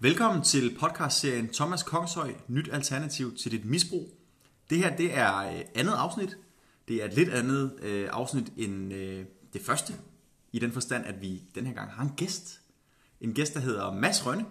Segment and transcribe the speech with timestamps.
[0.00, 4.08] Velkommen til podcastserien Thomas Kongshøj, nyt alternativ til dit misbrug.
[4.70, 6.38] Det her det er øh, andet afsnit.
[6.88, 9.94] Det er et lidt andet øh, afsnit end øh, det første,
[10.52, 12.60] i den forstand, at vi den her gang har en gæst.
[13.20, 14.46] En gæst, der hedder Mads Rønne.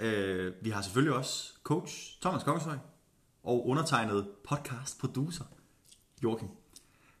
[0.00, 2.76] Øh, vi har selvfølgelig også coach Thomas Kongshøj
[3.42, 5.44] og undertegnet podcast producer
[6.24, 6.48] Joachim.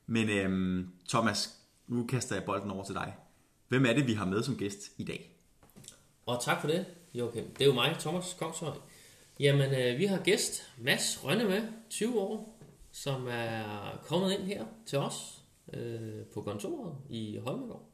[0.06, 3.14] Men øh, Thomas, nu kaster jeg bolden over til dig.
[3.68, 5.30] Hvem er det, vi har med som gæst i dag?
[6.26, 7.44] Og tak for det, Joachim.
[7.44, 8.76] Det er jo mig, Thomas Kongshøj.
[9.40, 12.58] Jamen, øh, vi har gæst Mads Rønne med, 20 år,
[12.92, 15.42] som er kommet ind her til os
[15.72, 17.88] øh, på kontoret i Holmegård.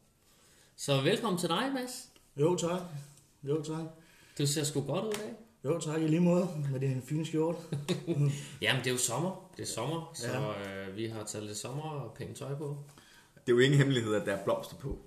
[0.75, 2.09] Så velkommen til dig, Mads.
[2.37, 2.81] Jo, tak.
[3.43, 3.85] Jo, tak.
[4.37, 5.35] Du ser sgu godt ud i dag.
[5.65, 7.57] Jo, tak i lige måde med din fine skjorte.
[8.61, 9.49] Jamen, det er jo sommer.
[9.57, 10.87] Det er sommer, så Ja.
[10.87, 12.77] øh, vi har taget lidt sommer og pænt tøj på.
[13.35, 14.99] Det er jo ingen hemmelighed, at der er blomster på.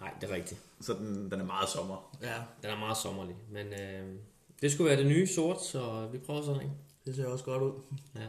[0.00, 0.60] Nej, det er rigtigt.
[0.80, 2.16] Så den, den er meget sommer.
[2.22, 4.16] Ja, Den er meget sommerlig, men øh,
[4.62, 6.70] det skulle være det nye sort, så vi prøver sådan en.
[7.04, 7.72] det ser også godt ud.
[8.16, 8.20] Ja.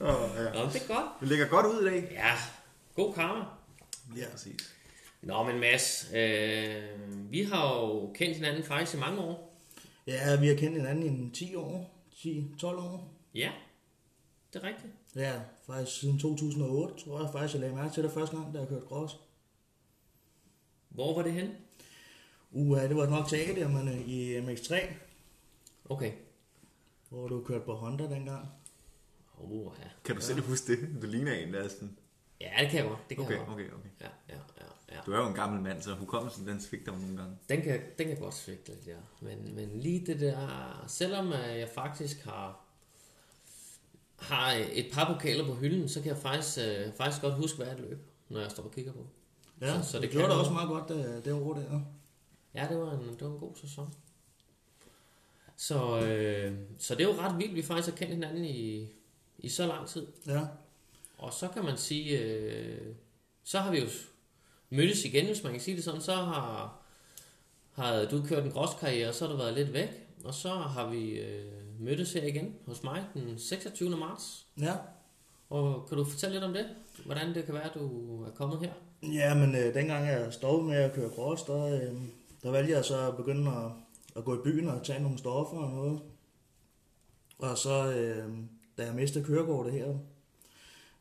[0.00, 0.52] Oh, ja.
[0.52, 1.06] Nå, det er godt.
[1.20, 2.08] Det ligger godt ud i dag.
[2.12, 2.32] Ja,
[2.94, 3.44] god karma.
[4.16, 4.74] Ja, præcis.
[5.22, 9.60] Nå, men Mads, øh, vi har jo kendt hinanden faktisk i mange år.
[10.06, 11.94] Ja, vi har kendt hinanden i 10 år.
[12.12, 13.14] 10-12 år.
[13.34, 13.52] Ja,
[14.52, 14.92] det er rigtigt.
[15.16, 18.58] Ja, faktisk siden 2008, tror jeg faktisk, jeg lagde mærke til det første gang, da
[18.58, 19.16] jeg kørte cross.
[20.88, 21.50] Hvor var det hen?
[22.50, 24.74] Uh, det var nok til Agadiamerne i MX3,
[25.84, 26.12] Okay.
[27.08, 28.48] hvor du kørte på Honda dengang.
[29.50, 29.88] Ja.
[30.04, 31.02] Kan du selv huske det?
[31.02, 31.98] Du ligner en, der er sådan...
[32.40, 32.98] ja, det kan jeg godt.
[33.08, 33.54] Det kan Okay, jeg godt.
[33.60, 33.88] okay, okay.
[34.00, 34.96] Ja, ja, ja, ja.
[35.06, 37.36] Du er jo en gammel mand, så hukommelsen den svigter mig nogle gange.
[37.48, 38.96] Den kan, den kan godt svigte lidt, ja.
[39.20, 42.60] Men, men lige det der, selvom øh, jeg faktisk har,
[44.16, 47.66] har et par pokaler på hylden, så kan jeg faktisk, øh, faktisk godt huske, hvad
[47.66, 49.06] jeg løb, når jeg står og kigger på.
[49.60, 51.80] Ja, Så- så, det det gjorde det også meget godt det, det år der.
[52.54, 53.94] Ja, det var en, det var en god sæson.
[55.56, 58.88] Så, øh, så det er jo ret vildt, vi faktisk har kendt hinanden i,
[59.38, 60.06] i så lang tid.
[60.26, 60.46] Ja,
[61.18, 62.94] Og så kan man sige, øh,
[63.44, 63.86] så har vi jo
[64.70, 66.00] mødtes igen, hvis man kan sige det sådan.
[66.00, 66.78] Så har,
[67.72, 69.88] har du kørt en gråskarriere, og så har du været lidt væk.
[70.24, 73.96] Og så har vi øh, mødtes her igen hos mig den 26.
[73.96, 74.46] marts.
[74.60, 74.74] ja.
[75.50, 76.66] Og kan du fortælle lidt om det?
[77.06, 78.72] Hvordan det kan være, at du er kommet her?
[79.12, 81.94] Ja, men øh, dengang jeg stoppede med at køre cross, der, øh,
[82.42, 83.70] der valgte jeg så at begynde at,
[84.16, 86.00] at gå i byen og tage nogle stoffer og noget.
[87.38, 88.32] Og så, øh,
[88.78, 89.94] da jeg mistede kørekortet her,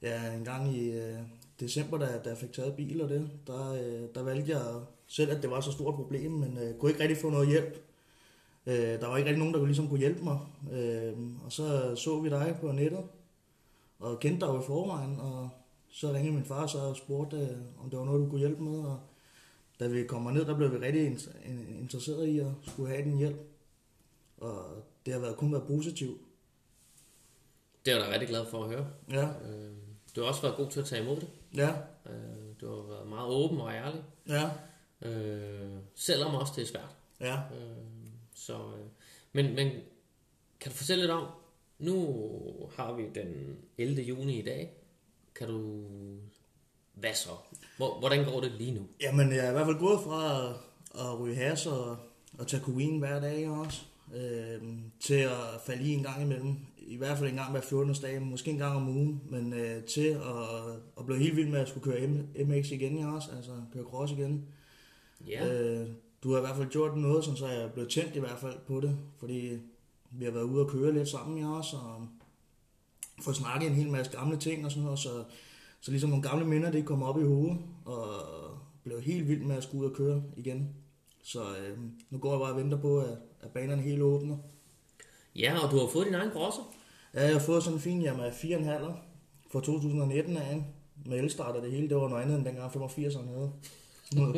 [0.02, 1.20] ja, en gang i øh,
[1.60, 5.32] december, da, da jeg fik taget bil og det, der, øh, der valgte jeg selv,
[5.32, 7.84] at det var så stort problem, men øh, kunne ikke rigtig få noget hjælp.
[8.66, 10.40] Øh, der var ikke rigtig nogen, der kunne, ligesom kunne hjælpe mig.
[10.72, 11.14] Øh,
[11.46, 13.04] og så så vi dig på nettet,
[14.00, 15.50] og kendte dig jo i forvejen, og
[15.90, 18.64] så ringede min far så og spurgte, øh, om det var noget, du kunne hjælpe
[18.64, 18.80] med.
[18.80, 19.00] Og
[19.80, 23.04] da vi kommer ned, der blev vi rigtig in- in- interesseret i at skulle have
[23.04, 23.38] din hjælp.
[24.38, 24.66] Og
[25.06, 26.18] det har været, kun været positivt.
[27.86, 28.88] Det er jeg da rigtig glad for at høre.
[29.12, 29.72] Ja, Øh,
[30.16, 31.28] du har også været god til at tage imod det.
[31.56, 31.70] Ja,
[32.10, 32.14] Øh,
[32.62, 34.04] du har været meget åben og ærlig.
[34.28, 34.50] ja,
[35.02, 36.96] Øh, selvom også det er svært.
[37.22, 37.36] ja.
[37.36, 37.78] Øh,
[38.36, 38.86] så, øh,
[39.34, 39.72] men, men
[40.60, 41.28] kan du fortælle lidt om,
[41.80, 41.96] nu
[42.76, 44.02] har vi den 11.
[44.02, 44.74] juni i dag.
[45.36, 45.84] Kan du...
[46.94, 47.30] Hvad så?
[47.78, 48.88] Hvor, hvordan går det lige nu?
[49.02, 50.56] Jamen, jeg er i hvert fald gået fra at,
[51.06, 51.98] at ryge has og,
[52.40, 53.82] og tage kokain hver dag også,
[54.16, 54.62] øh,
[55.00, 56.56] til at falde i en gang imellem.
[56.88, 57.94] I hvert fald en gang hver 14.
[58.02, 61.60] dag, måske en gang om ugen, men øh, til at, at blive helt vild med
[61.60, 64.46] at skulle køre M- MX igen, jeg også, altså køre cross igen.
[65.28, 65.88] Ja, Øh,
[66.24, 68.40] du har i hvert fald gjort noget, sådan, så jeg er blevet tændt i hvert
[68.40, 69.58] fald på det, fordi
[70.12, 72.08] vi har været ude og køre lidt sammen, jeg også, og
[73.22, 75.24] få snakket en hel masse gamle ting og sådan noget, så,
[75.82, 78.08] så ligesom nogle gamle minder, det kommer op i hovedet, og
[78.84, 80.70] blev helt vild med at skulle ud og køre igen.
[81.24, 81.78] Så øh,
[82.10, 84.38] nu går jeg bare og venter på, at, at banerne helt åbner.
[85.36, 86.74] ja og du har fået din egen grosser.
[87.18, 88.92] Ja, jeg har fået sådan en fin Yamaha 4,5
[89.52, 90.64] fra 2019 af,
[91.06, 91.90] med elstart og det hele.
[91.90, 93.52] Det var noget andet end dengang 85'erne havde.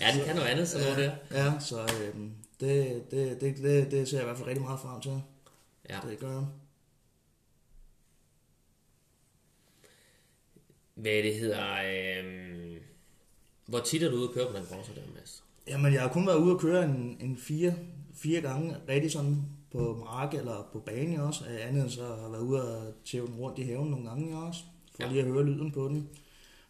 [0.00, 0.98] Ja, den kan noget andet, sådan noget
[1.30, 1.44] der.
[1.44, 2.20] Ja, så øh,
[2.60, 5.22] det, det, det, det, det ser jeg i hvert fald rigtig meget frem til.
[5.90, 5.98] Ja.
[6.08, 6.46] Det gør jeg.
[10.94, 11.66] Hvad det hedder...
[11.86, 12.76] Øh,
[13.66, 15.44] hvor tit er du ude at køre på den grosser der, Mads?
[15.66, 17.74] Jamen, jeg har kun været ude og køre en, en fire,
[18.14, 21.44] fire gange, rigtig sådan på mark eller på bane også.
[21.50, 24.38] Øh, Andet end så har været ude og tæve den rundt i haven nogle gange
[24.38, 24.60] også,
[24.96, 25.08] for Ja.
[25.08, 26.08] lige at høre lyden på den.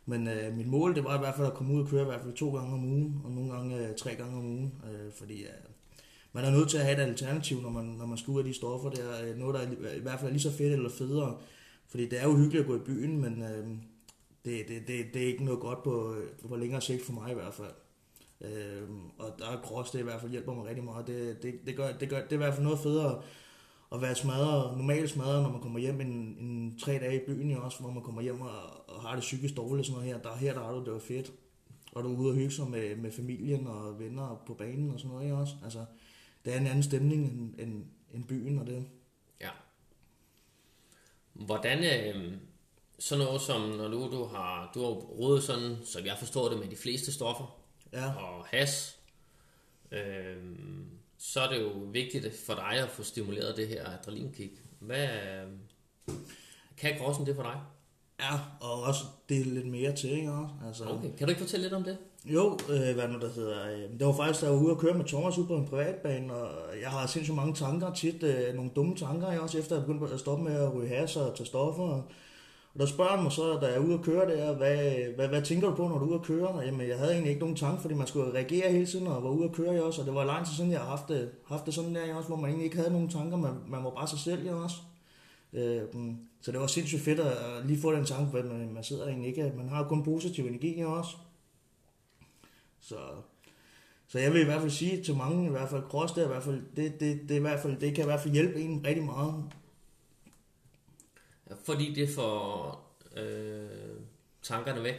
[0.06, 2.04] Men øh, mit mål, det var i hvert fald at komme ud og køre i
[2.04, 5.12] hvert fald to gange om ugen, og nogle gange øh, tre gange om ugen, øh,
[5.12, 5.48] fordi øh,
[6.32, 8.44] man er nødt til at have et alternativ, når man, når man skal ud af
[8.44, 8.90] de stoffer.
[8.90, 11.36] Det er øh, noget, der er, i hvert fald er lige så fedt eller federe.
[11.88, 13.66] Fordi det er jo hyggeligt at gå i byen, men øh,
[14.44, 16.14] det, det, det, det er ikke noget godt på,
[16.48, 17.70] på længere sigt for mig i hvert fald.
[18.44, 21.06] Øh, og der er cross, det i hvert fald hjælper mig rigtig meget.
[21.06, 23.22] Det, det, det, gør, det, gør, det er i hvert fald noget federe
[23.92, 27.50] at være smadret, normalt smadret, når man kommer hjem en, en tre dage i byen,
[27.50, 30.22] jo også, hvor man kommer hjem og, og har det psykisk dårligt sådan noget her.
[30.22, 31.32] Der, her der er du, det var fedt.
[31.92, 35.00] Og du er ude og hygge sig med, med familien og venner på banen og
[35.00, 35.54] sådan noget her også.
[35.64, 35.84] Altså,
[36.44, 37.84] det er en anden stemning end, end,
[38.14, 38.84] end byen og det.
[39.40, 39.50] Ja.
[41.32, 42.32] Hvordan, øh,
[42.98, 46.58] sådan noget som, når du, du har, du har rodet sådan, som jeg forstår det,
[46.58, 47.61] med de fleste stoffer,
[47.92, 48.98] Ja, og has,
[49.92, 50.36] øh,
[51.18, 54.52] så er det jo vigtigt for dig at få stimuleret det her adrenalinkick.
[54.78, 56.14] Hvad øh,
[56.76, 57.60] kan grossen det for dig?
[58.20, 60.54] ja og også det lidt mere til, ikke også?
[60.66, 61.98] Altså, Okay, kan du ikke fortælle lidt om det?
[62.24, 63.66] Jo, øh, hvad nu der hedder.
[63.72, 65.66] Øh, det var faktisk, da jeg var ude og køre med Thomas ud på en
[65.66, 69.76] privatbane, og jeg har sindssygt mange tanker, tit øh, nogle dumme tanker, jeg også efter
[69.76, 71.82] jeg begyndte at stoppe med at ryge has og tage stoffer.
[71.82, 72.04] Og,
[72.74, 74.76] og der spørger han mig så, da jeg er ude at køre der, hvad,
[75.14, 76.60] hvad, hvad tænker du på, når du er ude at køre?
[76.60, 79.30] Jamen, jeg havde egentlig ikke nogen tanke, fordi man skulle reagere hele tiden og var
[79.30, 81.30] ude at køre jeg også, og det var lang tid siden, jeg har haft det,
[81.46, 83.84] haft det sådan der jeg også, hvor man egentlig ikke havde nogen tanker, man, man
[83.84, 84.76] var bare sig selv jeg også.
[85.52, 88.84] Øh, mm, så det var sindssygt fedt at lige få den tanke, at man, man
[88.84, 91.16] sidder egentlig ikke, man har kun positiv energi jeg også.
[92.80, 92.96] Så,
[94.08, 96.24] så jeg vil i hvert fald sige til mange, i hvert fald cross, det, er
[96.24, 98.60] i hvert fald, det, det, det, i hvert fald, det kan i hvert fald hjælpe
[98.60, 99.44] en rigtig meget.
[101.64, 102.78] Fordi det får
[103.16, 104.00] øh,
[104.42, 104.94] tankerne væk.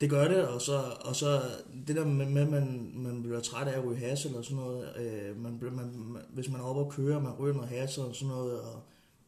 [0.00, 1.40] Det gør det, og så, og så
[1.86, 4.96] det der med, at man, man bliver træt af at ryge has eller sådan noget,
[4.96, 8.28] øh, man, man, hvis man er oppe og køre, man ryger noget has og sådan
[8.28, 8.82] noget, og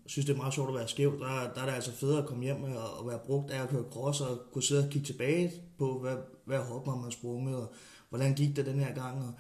[0.07, 2.27] synes det er meget sjovt at være skæv, der, der er det altså federe at
[2.27, 5.07] komme hjem og, og være brugt af at køre cross og kunne sidde og kigge
[5.07, 7.73] tilbage på, hvad, hvad hop man har sprunget, og
[8.09, 9.33] hvordan gik det den her gang, og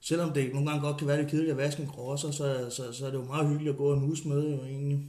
[0.00, 2.92] selvom det nogle gange godt kan være lidt kedeligt at vaske en crosser, så, så,
[2.92, 5.00] så er det jo meget hyggeligt at gå en uges med jo egentlig.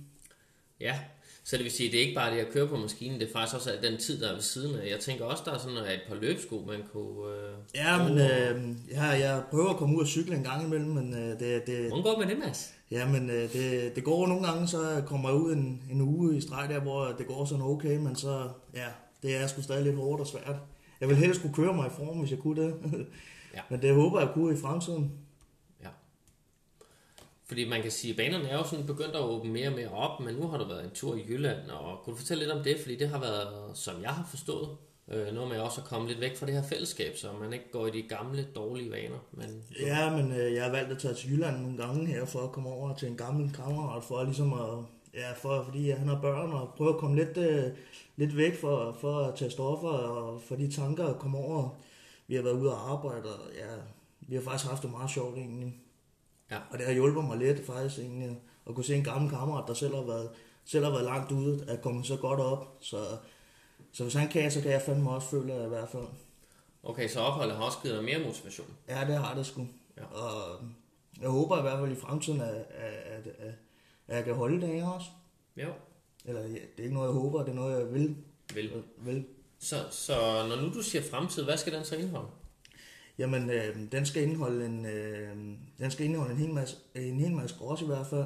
[0.80, 1.00] Ja,
[1.44, 3.28] så det vil sige, at det er ikke bare det at køre på maskinen, det
[3.28, 4.90] er faktisk også den tid, der er ved siden af.
[4.90, 7.36] Jeg tænker også, der er sådan et par løbsko, man kunne...
[7.36, 10.90] Øh, Ja, men øh, jeg, jeg prøver at komme ud og cykle en gang imellem,
[10.90, 12.74] men øh, det, det, Hvordan går med det, Mads?
[12.92, 16.38] Ja, men øh, det, det går nogle gange, så kommer jeg ud en, en uge
[16.38, 18.86] i streg der, hvor det går sådan okay, men så, ja,
[19.24, 20.56] det er sgu stadig lidt hårdt og svært.
[21.02, 22.74] Jeg vil helst kunne køre mig i form, hvis jeg kunne det.
[23.54, 23.60] Ja.
[23.70, 25.12] Men det håber jeg kunne i fremtiden.
[27.50, 29.90] Fordi man kan sige, at banerne er jo sådan begyndt at åbne mere og mere
[29.90, 32.52] op, men nu har du været en tur i Jylland, og kunne du fortælle lidt
[32.58, 32.80] om det?
[32.80, 34.70] Fordi det har været, som jeg har forstået,
[35.12, 37.72] øh, noget med også at komme lidt væk fra det her fællesskab, så man ikke
[37.72, 39.18] går i de gamle, dårlige vaner.
[39.32, 42.40] Men, Ja, men øh, jeg har valgt at tage til Jylland nogle gange her, for
[42.40, 46.22] at komme over til en gammel kammerat, for ligesom at, ja, for, fordi han har
[46.22, 47.64] børn, og prøve at komme lidt, øh,
[48.18, 51.70] lidt væk for, for at tage stoffer, og for de tanker at komme over.
[52.28, 53.76] Vi har været ude og arbejde, og ja,
[54.22, 55.76] vi har faktisk haft det meget sjovt egentlig.
[56.52, 56.58] Ja.
[56.70, 59.74] Og det har hjulpet mig lidt faktisk egentlig, at kunne se en gammel kammerat, der
[59.74, 60.30] selv har været,
[60.66, 62.78] selv har været langt ude, at komme så godt op.
[62.82, 63.18] Så,
[63.92, 66.04] så hvis han kan, så kan jeg fandme også føle det i hvert fald.
[66.84, 68.68] okay, så opholdet har også givet dig mere motivation.
[68.88, 69.68] Ja, det har det sgu.
[69.98, 70.04] Ja.
[70.04, 70.62] Og
[71.22, 73.54] jeg håber i hvert fald i fremtiden, at, at, at, at,
[74.08, 75.08] at jeg kan holde det her også.
[75.58, 75.70] Jo,
[76.26, 78.16] Eller ja, det er ikke noget, jeg håber, det er noget, jeg vil.
[78.54, 78.84] vel.
[78.98, 79.26] vil.
[79.60, 80.14] Så, så
[80.48, 82.30] når nu du siger fremtid, hvad skal den så indeholde?
[83.20, 85.36] Jamen, øh, den skal indeholde en, øh,
[85.80, 88.26] den skal indeholde en hel masse, en hel masse grås i hvert fald.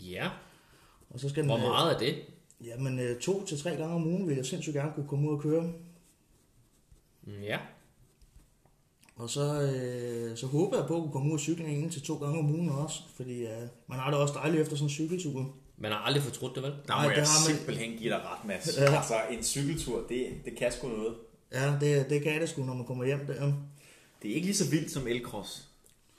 [0.00, 0.30] Ja,
[1.10, 2.14] Og så skal den, hvor øh, meget er det?
[2.64, 5.34] Jamen, øh, to til tre gange om ugen vil jeg sindssygt gerne kunne komme ud
[5.36, 5.62] og køre.
[7.22, 7.58] Mm, Ja,
[9.16, 12.02] Og så, øh, så håber jeg på at kunne komme ud og cykle en til
[12.02, 13.00] to gange om ugen også.
[13.16, 15.54] Fordi øh, man har det også dejligt efter sådan en cykeltur.
[15.76, 16.70] man har aldrig fortrudt det, vel?
[16.70, 18.78] Der Nej, må det jeg har man- simpelthen give dig ret, Mads.
[18.78, 18.96] Ja.
[18.96, 21.14] Altså, en cykeltur, det, det kan sgu noget.
[21.52, 23.52] Ja, det, det kan det sgu, når man kommer hjem der.
[24.22, 25.68] Det er ikke lige så vildt som elcross.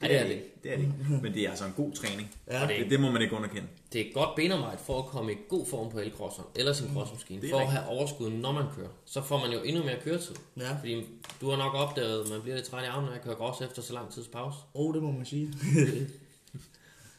[0.01, 0.63] Ja, det er det.
[0.63, 1.19] Det er det ikke.
[1.21, 2.31] Men det er altså en god træning.
[2.51, 3.67] Ja, det- Det, det må man ikke underkende.
[3.93, 7.41] Det er godt benarbejde for at komme i god form på elcrosseren eller sin crossmaskine.
[7.41, 7.81] det er For at rigtigt.
[7.83, 8.87] have overskud, når man kører.
[9.05, 10.35] Så får man jo endnu mere køretid.
[10.57, 10.77] Ja.
[10.79, 11.05] Fordi
[11.41, 13.61] du har nok opdaget, at man bliver lidt træt i armen, når jeg kører cross
[13.61, 14.57] efter så lang tids pause.
[14.73, 15.53] oh, det må man sige.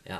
[0.09, 0.19] Ja.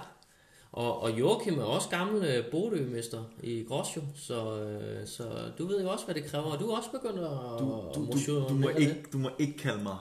[0.73, 5.25] Og, og Joachim er også gammel øh, Bodø-mester i cross jo, så, øh, så
[5.59, 6.45] du ved jo også, hvad det kræver.
[6.45, 9.59] Og du er også begyndt at Du, du, du, du, må ikke, du må ikke
[9.59, 9.97] kalde mig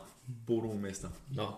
[0.47, 1.09] Bodo-mester.
[1.31, 1.51] Nå,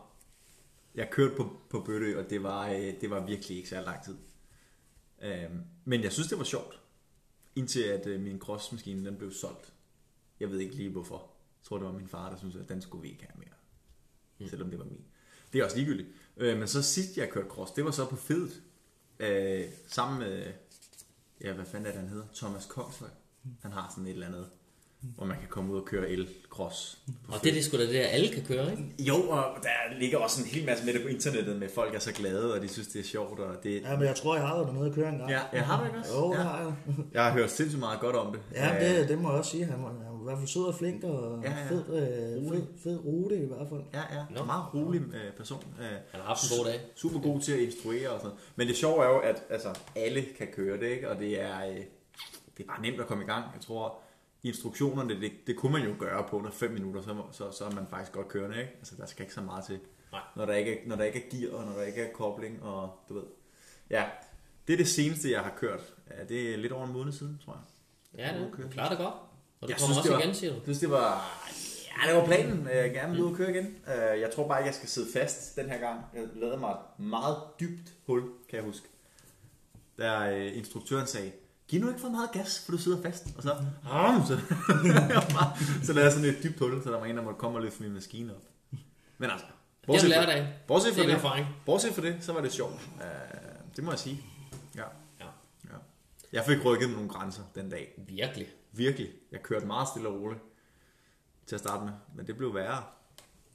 [0.95, 4.03] Jeg kørte på, på Bøtte, og det var, øh, det var virkelig ikke så lang
[4.03, 4.17] tid.
[5.22, 6.81] Øhm, men jeg synes, det var sjovt.
[7.55, 9.74] Indtil at øh, min crossmaskine den blev solgt.
[10.39, 11.17] Jeg ved ikke lige hvorfor.
[11.17, 13.55] Jeg tror, det var min far, der syntes, at den skulle vi ikke have mere.
[14.39, 14.48] Mm.
[14.48, 15.05] Selvom det var min.
[15.53, 16.10] Det er også ligegyldigt.
[16.38, 18.62] Øh, men så sidst jeg kørte cross, det var så på fedet.
[19.19, 20.53] Øh, sammen med,
[21.41, 22.27] ja hvad fanden er det, han hedder?
[22.36, 23.10] Thomas Kongshøj.
[23.62, 24.50] Han har sådan et eller andet
[25.17, 26.97] hvor man kan komme ud og køre el-cross.
[27.27, 28.83] Og det er det sgu da det, der alle kan køre, ikke?
[29.00, 32.00] Jo, og der ligger også en hel masse med det på internettet, med folk er
[32.00, 33.39] så glade, og de synes, det er sjovt.
[33.39, 33.81] Og det...
[33.81, 35.29] Ja, men jeg tror, jeg har været dernede og køre en gang.
[35.31, 36.13] Ja, jeg har det også?
[36.15, 36.39] Jo, ja.
[36.41, 36.74] har jeg.
[37.13, 38.41] Jeg har hørt sindssygt meget godt om det.
[38.55, 39.65] Ja, det, det må jeg også sige.
[39.65, 41.69] Han var, han var i hvert fald sød og flink, og Ja, ja.
[41.69, 43.81] fed, øh, fed, fed rute i hvert fald.
[43.93, 44.24] Ja, ja.
[44.39, 44.45] Nå.
[44.45, 45.63] Meget rolig øh, person.
[45.79, 46.79] Øh, Han har haft en god dag.
[46.95, 48.39] super god til at instruere og sådan noget.
[48.55, 51.09] Men det sjove er jo, at altså, alle kan køre det, ikke?
[51.09, 51.75] Og det er, øh,
[52.57, 53.43] det er bare nemt at komme i gang.
[53.53, 54.00] Jeg tror,
[54.47, 57.71] instruktionerne, det, det kunne man jo gøre på under 5 minutter, så, så, så er
[57.71, 58.71] man faktisk godt kørende, ikke?
[58.77, 59.79] Altså, der skal ikke så meget til.
[60.11, 60.21] Nej.
[60.35, 62.63] Når der ikke er, når der ikke er gear, og når der ikke er kobling,
[62.63, 63.23] og du ved.
[63.89, 64.05] Ja,
[64.67, 65.93] det er det seneste, jeg har kørt.
[66.17, 68.25] Ja, det er lidt over en måned siden, tror jeg.
[68.25, 69.13] Ja, det du klarer det godt.
[69.61, 70.55] Og du Jeg kommer synes, også det var- igen, siger du.
[70.55, 71.41] Jeg synes, det var...
[72.05, 72.67] Ja, det var planen.
[72.73, 73.65] Jeg gerne vil ud og køre igen.
[73.65, 75.99] Øh, Jeg tror bare ikke, jeg skal sidde fast den her gang.
[76.13, 78.87] Jeg lavede mig et meget dybt hul, kan jeg huske.
[79.97, 81.31] Der øh, instruktøren sagde,
[81.67, 83.25] giv nu ikke for meget gas, for du sidder fast.
[83.38, 83.55] Og så,
[83.89, 84.39] "Ram", så,
[85.86, 87.63] så lavede jeg sådan et dybt hul, så der var en, der måtte komme og
[87.63, 88.41] løfte min maskine op.
[89.17, 89.45] Men altså,
[89.88, 90.53] Det du lært af.
[90.67, 91.48] bortset Det fra en det, erfaring.
[91.65, 92.74] bortset fra det, så var det sjovt.
[93.01, 93.07] Øh,
[93.75, 94.22] Det må jeg sige.
[94.75, 94.81] Ja.
[95.19, 95.25] Ja.
[95.65, 95.75] ja.
[96.34, 97.93] Jeg fik rykket nogle grænser den dag.
[98.07, 98.48] Virkelig.
[98.72, 99.10] Virkelig.
[99.31, 100.41] Jeg kørte meget stille og roligt
[101.48, 102.84] til at starte med, men det blev værre.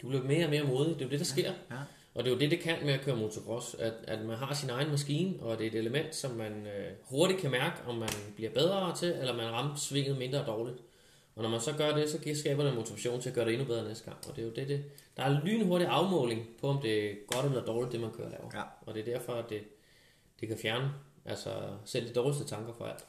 [0.03, 0.95] Du bliver mere og mere modig.
[0.95, 1.53] Det er jo det, der sker.
[1.71, 1.77] Ja.
[2.15, 4.55] Og det er jo det, det kan med at køre motocross, at, at man har
[4.55, 7.95] sin egen maskine, og det er et element, som man øh, hurtigt kan mærke, om
[7.95, 10.79] man bliver bedre til, eller man rammer svinget mindre dårligt.
[11.35, 13.67] Og når man så gør det, så skaber det motivation til at gøre det endnu
[13.67, 14.17] bedre næste gang.
[14.29, 14.85] Og det er jo det, det
[15.17, 18.51] der er lynhurtig afmåling på, om det er godt eller dårligt, det man kører laver.
[18.55, 18.63] Ja.
[18.81, 19.63] Og det er derfor, at det,
[20.41, 20.91] det kan fjerne
[21.25, 21.51] altså,
[21.85, 23.05] selv de dårligste tanker fra alt.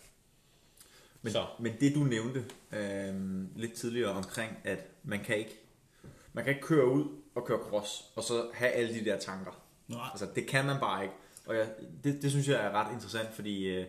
[1.22, 1.46] Men, Så.
[1.60, 3.16] men det du nævnte øh,
[3.56, 5.60] lidt tidligere omkring, at man kan ikke
[6.34, 9.52] man kan ikke køre ud og køre cross, og så have alle de der tanker.
[9.88, 10.08] Nej.
[10.12, 11.16] Altså, det kan man bare ikke.
[11.46, 11.68] Og jeg,
[12.04, 13.86] det, det synes jeg er ret interessant, fordi øh,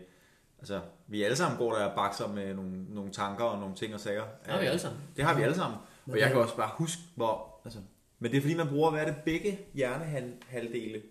[0.59, 3.95] altså, vi alle sammen går der og bakser med nogle, nogle tanker og nogle ting
[3.95, 4.25] og sager.
[4.45, 5.01] Det har vi alle sammen.
[5.17, 5.79] Det har vi alle sammen.
[6.07, 7.61] Men Og jeg kan også bare huske, hvor...
[7.65, 7.79] Altså,
[8.19, 11.03] men det er fordi, man bruger, hvad er det, begge hjernehalvdele,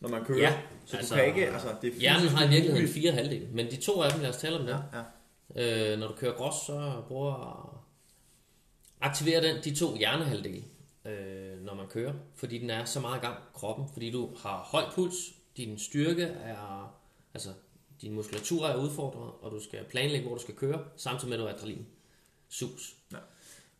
[0.00, 0.38] når man kører.
[0.38, 0.54] Ja,
[0.86, 1.46] så altså, du kan ikke...
[1.46, 4.30] Altså, det er Hjernen har i virkeligheden fire halvdele, men de to af dem, lad
[4.30, 4.84] os tale om det.
[4.92, 5.92] Ja, ja.
[5.92, 7.79] Øh, når du kører grås, så bruger
[9.00, 10.64] aktiverer den de to hjernehalvdele,
[11.04, 14.58] øh, når man kører, fordi den er så meget i gang kroppen, fordi du har
[14.58, 15.14] høj puls,
[15.56, 16.94] din styrke er,
[17.34, 17.50] altså
[18.00, 21.40] din muskulatur er udfordret, og du skal planlægge, hvor du skal køre, samtidig med at
[21.40, 21.86] du har adrenalin.
[22.48, 22.94] Sus.
[23.12, 23.18] Ja.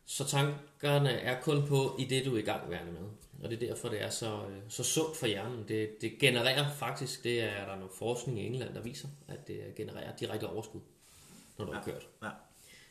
[0.05, 3.01] Så tankerne er kun på i det, du er i gang med.
[3.43, 5.67] Og det er derfor, det er så, øh, så sundt for hjernen.
[5.67, 9.75] Det, det genererer faktisk, det er der noget forskning i England, der viser, at det
[9.75, 10.81] genererer direkte overskud,
[11.57, 12.29] når du har kørt ja.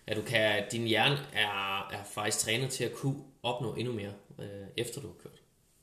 [0.06, 3.92] At du kan, at din hjerne er, er faktisk trænet til at kunne opnå endnu
[3.92, 5.32] mere, øh, efter du har kørt.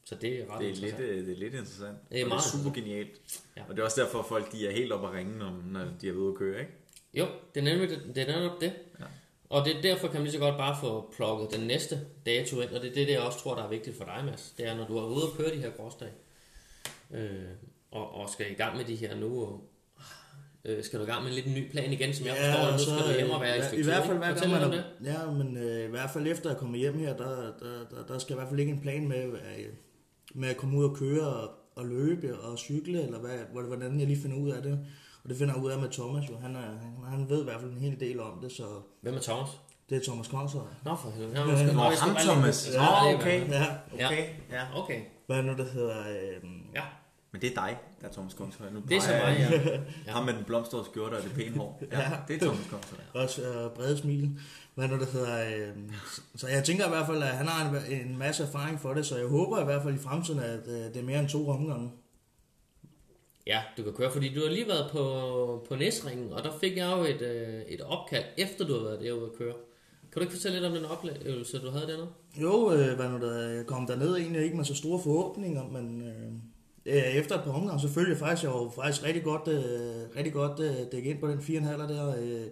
[0.06, 1.10] Så det er ret Det er, lidt, interessant.
[1.10, 1.98] øh, det er lidt interessant.
[2.12, 3.42] Det er og meget det er super genialt.
[3.56, 3.62] Ja.
[3.62, 3.66] Ja.
[3.70, 5.86] Og det er også derfor, at folk de er helt oppe at ringe, når, når
[6.02, 6.72] de er ude at køre, ikke?
[7.14, 8.16] Jo, det er nemlig det.
[8.16, 8.74] det, er netop det.
[9.00, 9.06] Ja.
[9.50, 12.62] Og det er derfor kan man lige så godt bare få plukket den næste dato
[12.62, 14.54] ind, og det er det, jeg også tror, der er vigtigt for dig, Mads.
[14.58, 16.12] Det er, når du er ude og køre de her gråsdage,
[17.12, 17.44] øh,
[17.92, 19.70] og, og skal i gang med de her nu, og,
[20.68, 22.74] øh, skal du i gang med en lidt ny plan igen, som jeg forstår det,
[22.74, 24.64] nu skal du hjem og være i ja, stykke I hvert fald hver gang man
[24.64, 24.84] om det.
[25.06, 28.06] er, Ja, men øh, i hvert fald efter at komme hjem her, der, der, der,
[28.08, 29.66] der skal i hvert fald ikke en plan med, øh,
[30.36, 34.00] med at komme ud og køre og, og løbe og cykle, eller hvad, hvor- hvordan
[34.00, 34.80] jeg lige finder ud af det.
[35.24, 36.38] Og det finder jeg ud af med Thomas jo.
[36.38, 38.64] Han, er, han, han ved i hvert fald en hel del om det, så
[39.02, 39.50] Hvem er Thomas?
[39.90, 40.62] det er Thomas Kongshøj.
[40.86, 41.34] Nå for helvede.
[41.34, 41.96] Nå, Ja, ja.
[41.96, 42.70] Ham Thomas.
[42.76, 43.50] Nå, lige okay.
[43.50, 43.66] Ja,
[44.06, 44.62] Okay, ja.
[44.84, 46.00] Okay, hvad er nu, der hedder...
[46.00, 46.82] Øh, ja.
[47.38, 48.70] Men det er dig, der er Thomas Kongshøj.
[48.70, 49.62] Nu Det er så mig, jeg.
[49.66, 49.80] ja.
[50.06, 50.12] ja.
[50.16, 51.84] Ham med den blomstrede skjorte og det pæne hår.
[51.92, 53.00] Ja, det er Thomas Kongshøj.
[53.14, 54.40] Også øh, brede smil.
[54.76, 55.46] Hvad nu, der hedder...
[55.46, 55.76] Øh,
[56.36, 59.06] så jeg tænker i hvert fald, at han har en, en masse erfaring for det,
[59.06, 61.50] så jeg håber i hvert fald i fremtiden, at øh, det er mere end to
[61.50, 61.92] omgange.
[63.48, 66.78] Ja, du kan køre, fordi du har lige været på, på Næsringen, og der fik
[66.78, 69.54] jeg jo et, øh, et opkald, efter du har været derude at køre.
[70.12, 72.10] Kan du ikke fortælle lidt om den oplevelse, du havde dernede?
[72.42, 76.08] Jo, øh, hvad nu, der, jeg kom derned egentlig ikke med så store forhåbninger, men
[76.08, 76.32] øh,
[76.88, 80.16] Øh, efter et par omgange, så følte jeg faktisk, jeg var faktisk rigtig godt, øh,
[80.16, 82.16] rigtig godt øh, dækket ind på den 4,5 der.
[82.20, 82.48] Øh,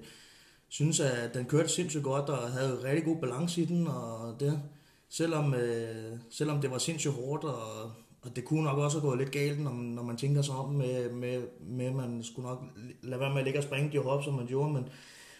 [0.69, 4.61] synes, at den kørte sindssygt godt, og havde rigtig god balance i den, og det,
[5.09, 9.19] selvom, øh, selvom det var sindssygt hårdt, og, og det kunne nok også have gået
[9.19, 12.63] lidt galt, når når man tænker sig om med, med, med, man skulle nok
[13.01, 14.89] lade være med at ligge og springe de hop, som man gjorde, men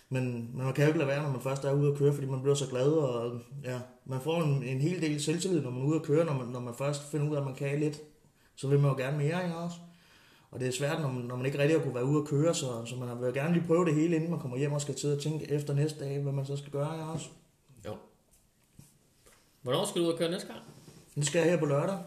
[0.10, 0.24] men,
[0.54, 2.28] men man kan jo ikke lade være, når man først er ude at køre, fordi
[2.28, 5.82] man bliver så glad, og ja, man får en, en hel del selvtillid, når man
[5.82, 7.80] er ude at køre, når man, når man først finder ud af, at man kan
[7.80, 8.02] lidt.
[8.56, 9.78] Så vil man jo gerne mere, ikke også?
[10.52, 12.28] Og det er svært, når man, når man ikke rigtig har kunne være ude at
[12.28, 14.82] køre, så, så man vil gerne lige prøve det hele, inden man kommer hjem og
[14.82, 17.28] skal til at tænke efter næste dag, hvad man så skal gøre, ikke også?
[17.86, 17.96] Jo.
[19.62, 20.60] Hvornår skal du ud og køre næste gang?
[21.16, 21.98] Det skal jeg her på lørdag.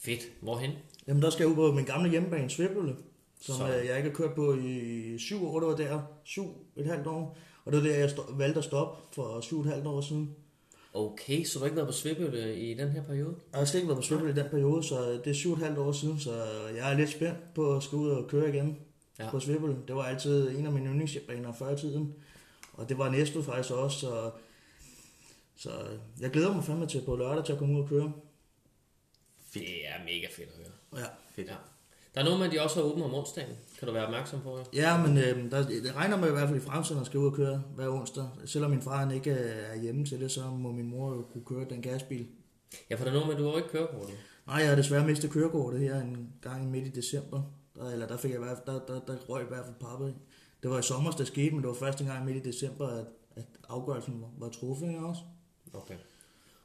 [0.00, 0.20] Fedt.
[0.40, 0.70] Hvorhen?
[1.06, 2.96] Jamen, der skal jeg ud på min gamle hjemmebane, Svibølle.
[3.40, 5.60] som Så- øh, jeg ikke har kørt på i syv år.
[5.60, 6.44] Det var der, syv
[6.76, 7.36] et halvt år.
[7.64, 10.36] Og det var der, jeg valgte at stoppe for syv et halvt år siden.
[10.94, 13.34] Okay, så du har ikke været på Svebølle i den her periode?
[13.52, 15.58] Jeg har slet ikke været på svimmel i den periode, så det er syv og
[15.58, 16.44] et halvt år siden, så
[16.76, 18.78] jeg er lidt spændt på at skulle ud og køre igen
[19.18, 19.30] Ja.
[19.30, 19.76] på Svibbel.
[19.88, 22.14] Det var altid en af mine yndlingsbaner før i tiden,
[22.72, 24.30] og det var Næstved faktisk også, så,
[25.56, 25.70] så
[26.20, 28.12] jeg glæder mig fandme til på lørdag til at komme ud og køre.
[29.54, 31.02] Det er mega fedt at høre.
[31.04, 31.48] Ja, Fedt.
[31.48, 31.54] Ja.
[32.14, 33.56] Der er noget med, at de også har åbent om onsdagen.
[33.78, 34.78] Kan du være opmærksom på det?
[34.78, 37.26] ja men øh, der, det regner med i hvert fald i fremtiden at skal ud
[37.26, 38.28] og køre hver onsdag.
[38.44, 41.44] Selvom min far han ikke er hjemme til det, så må min mor jo kunne
[41.44, 42.26] køre den gasbil.
[42.90, 44.14] Ja, for der er noget med, at du har ikke kørekortet.
[44.46, 47.42] Nej, jeg har desværre mistet kørekortet her en gang midt i december.
[47.74, 49.76] Der, eller der fik jeg i hvert fald, der, der, der røg i hvert fald
[49.80, 50.14] pappe.
[50.62, 53.06] Det var i sommer, der skete, men det var første gang midt i december, at,
[53.36, 55.20] at afgørelsen var, var truffet også.
[55.72, 55.94] Okay.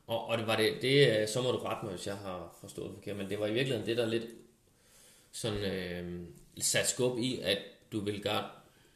[0.08, 2.58] Og, og det var det, det, øh, så må du rette mig, hvis jeg har
[2.62, 4.26] forstået det forkert, men det var i virkeligheden det, der lidt
[5.36, 6.20] sådan øh,
[6.60, 7.58] sat skub i, at
[7.92, 8.44] du ville gøre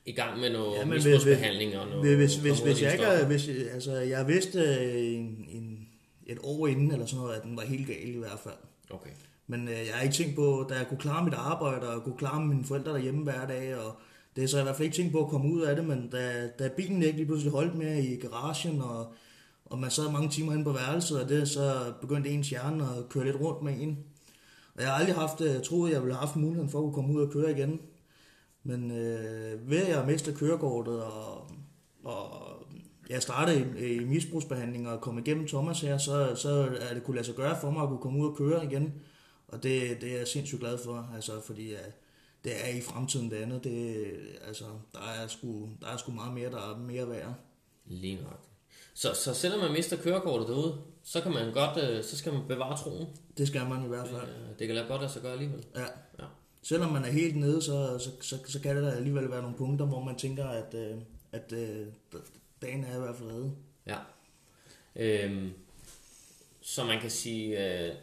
[0.06, 2.18] i gang med noget Ja, misbrugsbehandling og noget...
[2.18, 5.88] Hvis, hvis, hvis, jeg ikke havde, hvis, altså, jeg vidste øh, en, en,
[6.26, 8.56] et år inden, eller sådan noget, at den var helt gal i hvert fald.
[8.90, 9.10] Okay.
[9.48, 12.18] Men øh, jeg har ikke tænkt på, da jeg kunne klare mit arbejde, og kunne
[12.18, 13.96] klare mine forældre derhjemme hver dag, og
[14.36, 15.86] det er så jeg i hvert fald ikke tænkt på at komme ud af det,
[15.86, 19.14] men da, da bilen ikke lige pludselig holdt mere i garagen, og,
[19.66, 23.10] og man sad mange timer inde på værelset, og det så begyndte ens hjerne at
[23.10, 23.98] køre lidt rundt med en.
[24.80, 26.94] Og jeg har aldrig haft, jeg troet, jeg ville have haft muligheden for at kunne
[26.94, 27.82] komme ud og køre igen.
[28.64, 31.52] Men øh, ved at jeg mistede kørekortet, og,
[32.04, 32.30] og
[33.10, 36.50] jeg startede i, i misbrugsbehandling og kom igennem Thomas her, så, så
[36.90, 38.94] er det kunne lade sig gøre for mig at kunne komme ud og køre igen.
[39.48, 41.78] Og det, det er jeg sindssygt glad for, altså, fordi ja,
[42.44, 43.64] det er i fremtiden det andet.
[43.64, 44.06] Det,
[44.48, 47.34] altså, der, er sgu, der er sgu meget mere, der er mere værd.
[47.86, 48.46] Lige nok.
[48.94, 52.42] Så, så selvom man mister kørekortet derude, så kan man godt, øh, så skal man
[52.48, 53.08] bevare troen.
[53.40, 54.22] Det skal man i hvert fald.
[54.22, 55.66] Øh, Det kan lade godt lade sig gøre alligevel.
[55.76, 55.86] Ja.
[56.20, 56.26] Ja.
[56.62, 59.58] Selvom man er helt nede, så, så, så, så kan det der alligevel være nogle
[59.58, 60.98] punkter, hvor man tænker, at, øh,
[61.32, 61.88] at øh,
[62.62, 63.56] dagen er i hvert fald reddet.
[63.86, 63.98] Ja.
[64.96, 65.54] Øhm,
[66.62, 67.96] så man kan sige, øh,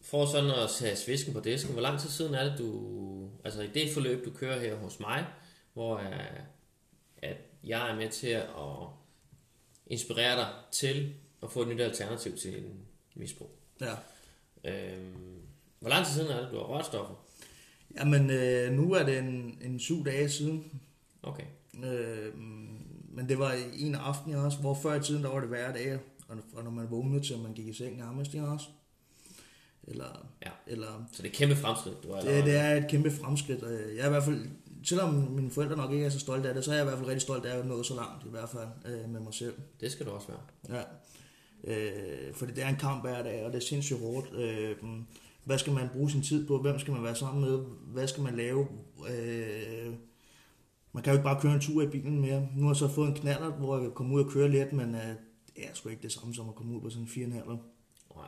[0.00, 3.62] for sådan at tage svisken på disken, hvor lang tid siden er det, du, altså
[3.62, 5.26] i det forløb, du kører her hos mig,
[5.72, 6.40] hvor øh,
[7.18, 8.46] at jeg er med til at
[9.86, 13.50] inspirere dig til at få et nyt alternativ til en misbrug.
[13.80, 13.94] Ja.
[14.64, 15.40] Øhm,
[15.80, 17.14] hvor lang tid siden er det, du har rørt stoffer?
[17.96, 20.80] Jamen, øh, nu er det en, en syv dage siden.
[21.22, 21.44] Okay.
[21.84, 22.38] Øh,
[23.12, 25.98] men det var en aften også, hvor før i tiden, der var det hver dag,
[26.28, 28.66] og, og når man vågnede til, at man gik i seng nærmest, ikke også?
[29.84, 30.50] Eller, Ja.
[30.66, 33.62] eller Så det er et kæmpe fremskridt, du har det, det er et kæmpe fremskridt.
[33.96, 34.46] Jeg er i hvert fald,
[34.84, 36.98] selvom mine forældre nok ikke er så stolte af det, så er jeg i hvert
[36.98, 39.34] fald rigtig stolt af at have nået så langt, i hvert fald øh, med mig
[39.34, 39.54] selv.
[39.80, 40.76] det skal du også være.
[40.78, 40.82] Ja.
[41.64, 44.34] Øh, fordi det er en kamp hver dag, og det er sindssygt hårdt.
[44.34, 44.76] Øh,
[45.44, 46.58] hvad skal man bruge sin tid på?
[46.58, 47.58] Hvem skal man være sammen med?
[47.92, 48.66] Hvad skal man lave?
[49.10, 49.92] Øh,
[50.92, 52.48] man kan jo ikke bare køre en tur i bilen mere.
[52.56, 54.72] Nu har jeg så fået en knaller, hvor jeg kan komme ud og køre lidt,
[54.72, 55.00] men øh,
[55.56, 57.48] det er sgu ikke det samme som at komme ud på sådan en 4,5.
[58.16, 58.26] Nej.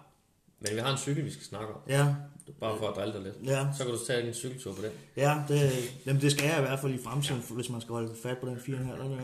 [0.60, 1.80] Men vi har en cykel, vi skal snakke om.
[1.88, 2.14] Ja,
[2.60, 3.36] Bare for at drille dig lidt.
[3.44, 4.90] ja, Så kan du tage en cykeltur på den.
[5.16, 5.70] ja det,
[6.06, 8.46] jamen det skal jeg i hvert fald i fremtiden, hvis man skal holde fat på
[8.46, 9.20] den 4,5.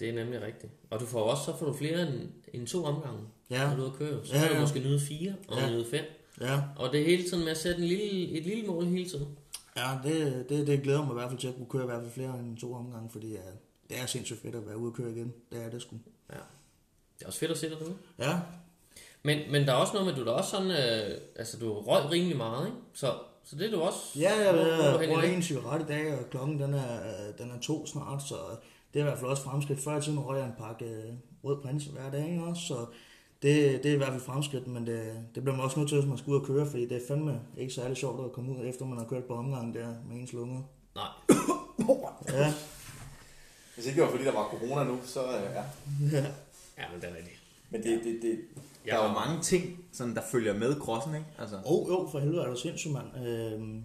[0.00, 0.72] Det er nemlig rigtigt.
[0.90, 3.82] Og du får også, så får du flere end, end to omgange, Ja, når du
[3.82, 4.26] er ude at køre.
[4.26, 5.70] Så Ja, ja, kan du måske nyde fire og Ja.
[5.70, 6.04] nyde fem.
[6.40, 9.08] ja, Og det er hele tiden med at sætte en lille, et lille mål hele
[9.10, 9.28] tiden.
[9.76, 12.00] ja det, det, det glæder mig i hvert fald til at kunne køre i hvert
[12.02, 13.38] fald flere end to omgange, fordi ja,
[13.90, 15.32] det er sindssygt fedt at være ude og køre igen.
[15.52, 15.96] Det er det sgu.
[16.30, 16.34] Ja.
[17.18, 17.94] Det er også fedt at se dig derude.
[18.18, 18.38] Ja,
[19.22, 21.72] Men, men der er også noget med, at du er også sådan, øh, altså du
[21.80, 22.78] røg rimelig meget, ikke?
[22.94, 23.98] Så, så det er du også...
[24.16, 25.34] Ja, jeg, jeg, i bruger dag?
[25.34, 28.34] en cigaret i dag, og klokken den er, øh, den er to snart, så
[28.94, 29.80] det er i hvert fald også fremskridt.
[29.80, 31.12] Før i tiden røg jeg en pakke øh,
[31.44, 32.86] rød prins hver dag ikke også, så
[33.42, 35.02] det, det er i hvert fald fremskridt, men det,
[35.34, 37.06] det bliver man også nødt til, hvis man skal ud og køre, fordi det er
[37.08, 40.16] fandme ikke særlig sjovt at komme ud, efter man har kørt på omgang der med
[40.16, 40.62] ens lunger.
[40.94, 41.06] Nej.
[42.28, 42.54] Ja,
[43.74, 45.42] Hvis ikke det var fordi, der var corona nu, så øh,
[46.12, 46.24] ja.
[46.78, 47.40] Ja, men det er rigtigt.
[47.70, 48.38] Men det, det, det,
[48.86, 51.26] der er jo mange ting, sådan, der følger med crossen, ikke?
[51.38, 53.26] Altså, oh, jo, for helvede er du sindssygt, mand.
[53.26, 53.84] Øhm,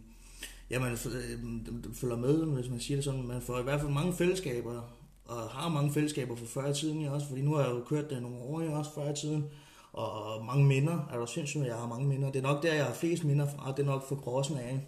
[0.69, 3.27] ja, man øh, følger med, hvis man siger det sådan.
[3.27, 4.81] Man får i hvert fald mange fællesskaber,
[5.25, 7.83] og har mange fællesskaber fra før i tiden ja, også, fordi nu har jeg jo
[7.83, 9.45] kørt det nogle år ja, også før i tiden,
[9.93, 12.31] og mange minder, er du sindssygt, at jeg har mange minder.
[12.31, 14.87] Det er nok der, jeg har flest minder fra, det er nok for crossen af.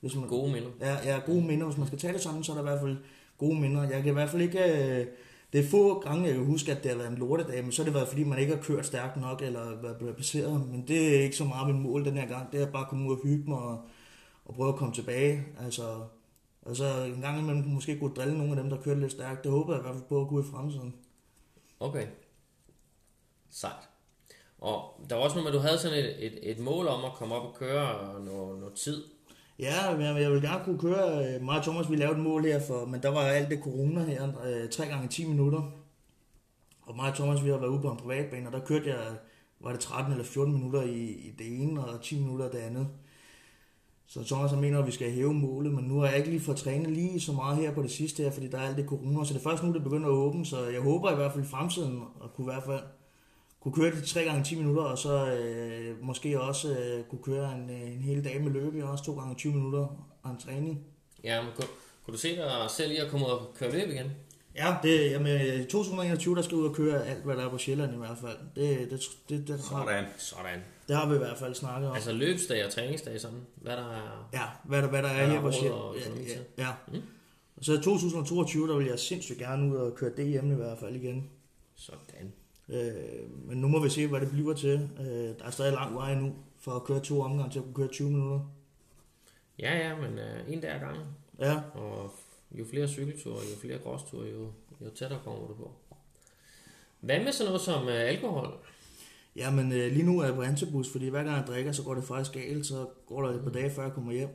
[0.00, 0.68] Hvis man, Gode minder.
[0.80, 1.66] Ja, ja, gode minder.
[1.66, 2.96] Hvis man skal tage det sammen, så er der i hvert fald
[3.38, 3.82] gode minder.
[3.82, 4.58] Jeg kan i hvert fald ikke...
[4.58, 5.06] Øh,
[5.52, 7.82] det er få gange, jeg kan huske, at det har været en lortedag, men så
[7.82, 10.68] har det været, fordi man ikke har kørt stærkt nok, eller været passeret.
[10.70, 12.52] Men det er ikke så meget mit mål den her gang.
[12.52, 13.78] Det er bare at komme ud og hygge mig, og,
[14.48, 15.44] og prøve at komme tilbage.
[15.60, 15.82] Altså,
[16.62, 19.44] og så en gang imellem måske kunne drille nogle af dem, der kørte lidt stærkt.
[19.44, 20.94] Det håber jeg i hvert fald på at kunne i fremtiden.
[21.80, 22.06] Okay.
[23.50, 23.88] Sejt.
[24.58, 27.04] Og der var også noget med, at du havde sådan et, et, et mål om
[27.04, 29.04] at komme op og køre noget, noget tid.
[29.58, 31.34] Ja, men jeg, jeg vil gerne kunne køre.
[31.34, 33.60] øh, Mig og Thomas, vi lavede et mål her, for, men der var alt det
[33.62, 35.62] corona her, øh, 3 gange 10 minutter.
[36.82, 39.16] Og mig og Thomas, vi har været ude på en privatbane, og der kørte jeg,
[39.60, 42.58] var det 13 eller 14 minutter i, i det ene, og 10 minutter i det
[42.58, 42.88] andet.
[44.10, 46.40] Så Thomas han mener, at vi skal hæve målet, men nu har jeg ikke lige
[46.40, 48.86] fået trænet lige så meget her på det sidste her, fordi der er alt det
[48.86, 49.24] corona.
[49.24, 51.44] Så det er først nu, det begynder at åbne, så jeg håber i hvert fald
[51.44, 52.80] i fremtiden at kunne i hvert fald
[53.60, 57.54] kunne køre de 3 gange 10 minutter, og så øh, måske også øh, kunne køre
[57.54, 59.86] en, øh, en hel dag med løb også 2 gange 20 minutter
[60.22, 60.80] og en træning.
[61.24, 61.68] Ja, men kunne,
[62.04, 64.10] kunne du se dig selv i at komme og køre løb igen?
[64.56, 67.58] Ja, det, jamen, i 2021, der skal ud og køre alt, hvad der er på
[67.58, 68.36] Sjælland i hvert fald.
[68.56, 70.04] Det, det, det, det, har, Sådan.
[70.16, 70.60] Sådan.
[70.88, 71.94] det har vi i hvert fald snakket om.
[71.94, 74.28] Altså løbsdag og træningsdag sådan, hvad der er...
[74.32, 75.80] Ja, hvad der, hvad der er Hvad der her er på Sjælland.
[75.80, 76.72] og Ja, ja, ja.
[76.88, 77.02] Mm.
[77.56, 80.78] Og så i 2022, der vil jeg sindssygt gerne ud og køre DM i hvert
[80.78, 81.30] fald igen.
[81.76, 82.32] Sådan.
[82.68, 82.94] Øh,
[83.48, 84.88] men nu må vi se, hvad det bliver til.
[85.00, 85.06] Øh,
[85.38, 87.88] der er stadig lang vej nu for at køre to omgange til at kunne køre
[87.88, 88.40] 20 minutter.
[89.58, 91.06] Ja, ja, men uh, en dag ad gangen.
[91.38, 92.14] Ja, Og
[92.52, 95.72] jo flere cykelture, jo flere gråsture, jo, jo tættere kommer du på.
[97.00, 98.52] Hvad med sådan noget som øh, alkohol?
[99.36, 101.94] Jamen, øh, lige nu er jeg på antibus, fordi hver gang jeg drikker, så går
[101.94, 102.66] det faktisk galt.
[102.66, 104.28] Så går der et par dage, før jeg kommer hjem.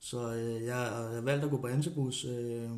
[0.00, 2.24] Så øh, jeg jeg har valgt at gå på antibus.
[2.24, 2.70] Øh,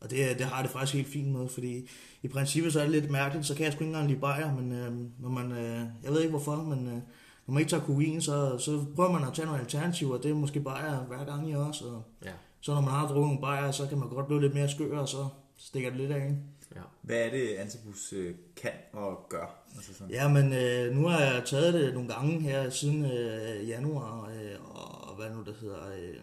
[0.00, 1.88] og det, det har det faktisk helt fint med, fordi
[2.22, 4.54] i princippet så er det lidt mærkeligt, så kan jeg sgu ikke engang lide bajer,
[4.54, 6.98] men øh, når man, øh, jeg ved ikke hvorfor, men øh,
[7.46, 10.34] når man ikke tager kokain, så, så prøver man at tage nogle alternativer, det er
[10.34, 12.32] måske bajer hver gang i også, og Ja.
[12.60, 14.98] så når man har drukket nogle bajer, så kan man godt blive lidt mere skør,
[14.98, 15.28] og så
[15.58, 16.42] stikker det lidt af en.
[16.76, 16.80] ja.
[17.02, 19.64] Hvad er det, Antibus øh, kan og gør?
[19.76, 20.10] Altså sådan.
[20.14, 24.76] Ja, men øh, nu har jeg taget det nogle gange her siden øh, januar, øh,
[24.76, 25.86] og hvad nu det hedder.
[25.98, 26.16] Øh,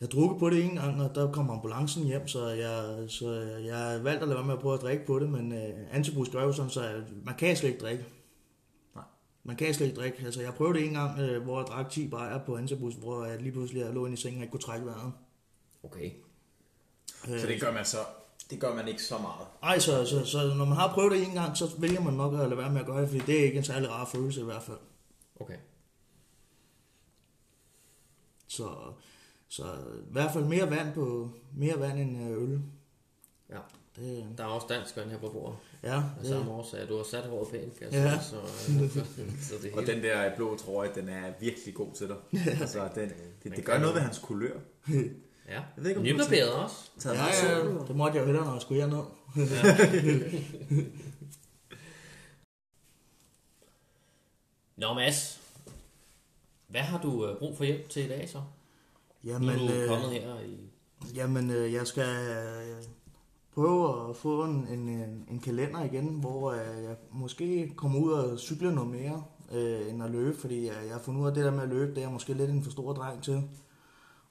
[0.00, 3.32] jeg drukket på det en gang, og der kom ambulancen hjem, så jeg, så
[3.64, 5.74] jeg har valgt at lade være med at prøve at drikke på det, men øh,
[5.92, 8.04] antibus gør jo sådan, så man kan slet ikke drikke.
[9.44, 9.50] Nej.
[9.50, 10.24] Man kan slet ikke drikke.
[10.24, 13.24] Altså, jeg prøvede det en gang, øh, hvor jeg drak 10 bajer på antibus, hvor
[13.24, 15.12] jeg lige pludselig jeg lå inde i sengen og ikke kunne trække vejret.
[15.82, 16.10] Okay.
[17.24, 17.98] Så det gør man så
[18.52, 19.46] det gør man ikke så meget.
[19.62, 22.32] Ej, så, så, så når man har prøvet det en gang, så vælger man nok
[22.32, 24.40] at lade være med at gøre det, fordi det er ikke en særlig rar følelse
[24.40, 24.78] i hvert fald.
[25.40, 25.56] Okay.
[28.46, 28.68] Så,
[29.48, 29.64] så
[30.08, 32.62] i hvert fald mere vand på mere vand end øh, øl.
[33.50, 33.58] Ja.
[33.96, 35.56] Det, Der er også dansk her på bordet.
[35.82, 36.88] ja, Af det, samme årsag.
[36.88, 38.20] Du har sat håret pænt, kan Ja.
[38.20, 38.90] Så, øh,
[39.48, 39.94] så det Og hele.
[39.94, 42.16] den der blå trøje, den er virkelig god til dig.
[42.60, 43.12] altså, den,
[43.44, 44.58] det, det gør noget ved hans kulør.
[45.48, 45.52] Ja.
[45.54, 46.76] Jeg ved ikke, om du har Nybarberet også.
[46.98, 49.04] Taget ja, ja, det måtte jeg jo hellere, når jeg skulle herned.
[54.76, 55.40] Nå Mads,
[56.68, 58.38] hvad har du øh, brug for hjælp til i dag så?
[58.38, 60.56] Nu Jamen, er du øh, kommet her i...
[61.14, 62.06] jamen jeg skal
[63.54, 64.88] prøve at få en, en,
[65.30, 70.02] en, kalender igen, hvor øh, jeg måske kommer ud og cykle noget mere, øh, end
[70.02, 71.98] at løbe, fordi jeg, jeg har fundet ud af det der med at løbe, det
[71.98, 73.42] er jeg måske lidt en for stor dreng til,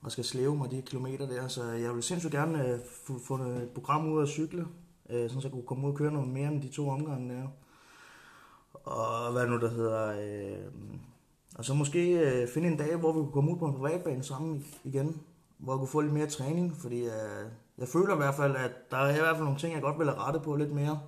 [0.01, 3.35] og skal slæve mig de kilometer der, så jeg vil sindssygt gerne øh, få, få
[3.35, 4.65] et program ud at cykle,
[5.09, 7.47] øh, så jeg kunne komme ud og køre noget mere end de to omgange der.
[8.73, 10.07] Og hvad nu der hedder...
[10.07, 10.71] Øh,
[11.55, 14.23] og så måske øh, finde en dag, hvor vi kunne komme ud på en privatbane
[14.23, 15.21] sammen igen,
[15.57, 17.45] hvor jeg kunne få lidt mere træning, fordi øh,
[17.81, 19.99] jeg føler i hvert fald, at der er i hvert fald nogle ting, jeg godt
[19.99, 20.99] vil have rettet på lidt mere,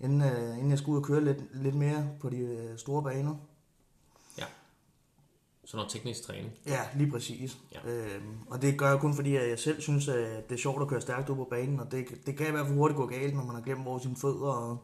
[0.00, 3.02] inden, øh, inden jeg skal ud og køre lidt, lidt mere på de øh, store
[3.02, 3.36] baner.
[5.66, 6.52] Sådan noget teknisk træning.
[6.66, 7.58] Ja, lige præcis.
[7.72, 7.90] Ja.
[7.90, 10.82] Øhm, og det gør jeg kun fordi, at jeg selv synes, at det er sjovt
[10.82, 13.06] at køre stærkt ud på banen, og det, det kan i hvert fald hurtigt gå
[13.06, 14.78] galt, når man har glemt, hvor sine fødder og,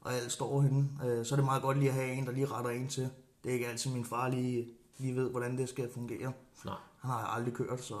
[0.00, 0.88] og alt står henne.
[1.04, 3.10] Øh, så er det meget godt lige at have en, der lige retter en til.
[3.44, 6.32] Det er ikke altid min far lige, lige ved, hvordan det skal fungere.
[6.64, 7.94] Nej, Han har aldrig kørt, så,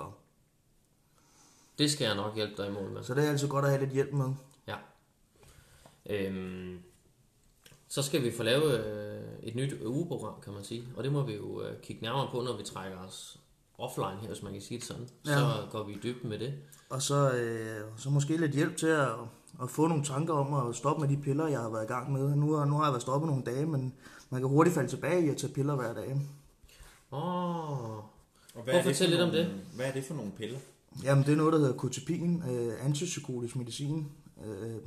[1.80, 3.02] det skal jeg nok hjælpe dig imod med.
[3.02, 4.28] så det er altid godt at have lidt hjælp med.
[4.68, 4.76] Ja.
[6.10, 6.78] Øhm,
[7.88, 10.84] så skal vi få lavet øh, et nyt ugeprogram, kan man sige.
[10.96, 13.38] Og det må vi jo øh, kigge nærmere på, når vi trækker os
[13.78, 15.08] offline her, hvis man kan sige det sådan.
[15.26, 15.32] Ja.
[15.38, 16.54] Så går vi i dybden med det.
[16.90, 19.08] Og så, øh, så måske lidt hjælp til at,
[19.62, 22.12] at få nogle tanker om at stoppe med de piller, jeg har været i gang
[22.12, 22.36] med.
[22.36, 23.94] Nu, har- nu har jeg været stoppet nogle dage, men
[24.30, 26.20] man kan hurtigt falde tilbage i at tage piller hver dag.
[27.12, 28.04] Åh, Og
[28.54, 30.58] Prøv at er det fortælle for lidt om nogle, Hvad er det for nogle piller?
[31.02, 34.06] Jamen, det er noget, der hedder kotipin, øh, antipsykotisk medicin,
[34.46, 34.80] øh,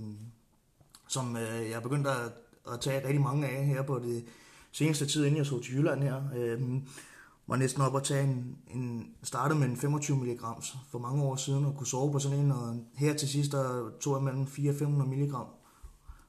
[1.07, 2.33] som øh, jeg er begyndt at,
[2.73, 4.25] at tage rigtig mange af her på det
[4.71, 6.23] seneste tid, inden jeg så til Jylland her.
[6.35, 6.61] Øh,
[7.47, 10.39] var næsten op at tage en, en startede med en 25 mg
[10.89, 13.89] for mange år siden, og kunne sove på sådan en, og her til sidst der
[14.01, 15.35] tog jeg mellem 400 500 mg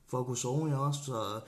[0.06, 1.40] for at kunne sove jeg også, så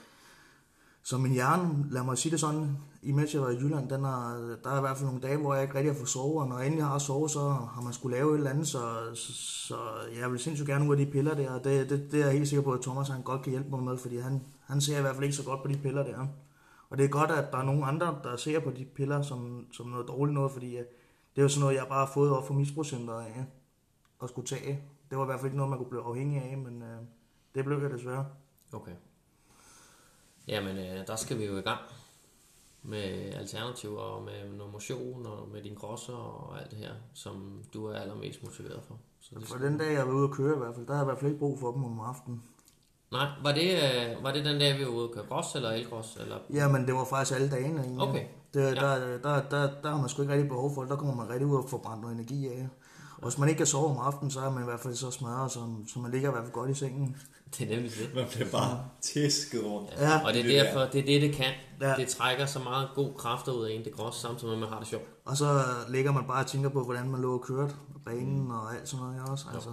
[1.06, 4.56] så min hjerne, lad mig sige det sådan, imens jeg var i Jylland, den er,
[4.64, 6.48] der er i hvert fald nogle dage, hvor jeg ikke rigtig har fået sovet, og
[6.48, 8.78] når jeg endelig har sovet, så har man skulle lave et eller andet, så,
[9.14, 9.32] så,
[9.66, 9.76] så
[10.20, 12.32] jeg vil sindssygt gerne ud af de piller der, og det, det, det er jeg
[12.32, 14.98] helt sikker på, at Thomas han godt kan hjælpe mig med, fordi han, han ser
[14.98, 16.26] i hvert fald ikke så godt på de piller der.
[16.90, 19.66] Og det er godt, at der er nogen andre, der ser på de piller som,
[19.72, 20.84] som noget dårligt noget, fordi øh,
[21.36, 23.44] det er jo sådan noget, jeg bare har fået op for misbrugscenteret af
[24.22, 24.80] at skulle tage.
[25.10, 26.98] Det var i hvert fald ikke noget, man kunne blive afhængig af, men øh,
[27.54, 28.26] det blev jeg desværre.
[28.72, 28.92] Okay.
[30.48, 31.80] Jamen, øh, der skal vi jo i gang
[32.82, 37.62] med alternativer og med noget motion og med dine grosser og alt det her, som
[37.74, 38.98] du er allermest motiveret for.
[39.20, 41.06] Så det For den dag, jeg var ude at køre i hvert fald, der havde
[41.06, 42.42] jeg i hvert fald ikke brug for dem om aftenen.
[43.12, 45.70] Nej, var det, øh, var det den dag, vi var ude at køre gros eller
[45.70, 46.16] elgros?
[46.20, 46.38] Eller?
[46.52, 48.08] Jamen, det var faktisk alle dagene egentlig.
[48.08, 48.24] Okay.
[48.54, 48.70] Det, Ja.
[48.70, 50.90] der, der, der, der, har man sgu ikke rigtig behov for det.
[50.90, 52.68] Der kommer man rigtig ud og får brændt noget energi af.
[53.16, 55.10] Og hvis man ikke kan sove om aftenen, så er man i hvert fald så
[55.10, 57.16] smadret, så, så man ligger i hvert fald godt i sengen.
[57.58, 58.10] Det er nemlig det.
[58.14, 59.90] Man bliver bare tæsket rundt.
[59.98, 60.20] Ja.
[60.24, 61.52] Og det er Det er derfor, det er det, det kan.
[61.80, 61.94] Ja.
[61.94, 64.68] Det trækker så meget god kræfter ud af en, det gros, samtidig med, at man
[64.68, 65.04] har det sjovt.
[65.24, 68.74] Og så ligger man bare og tænker på, hvordan man lå og kørt banen og
[68.74, 69.30] alt sådan noget.
[69.30, 69.46] Også.
[69.54, 69.70] Altså,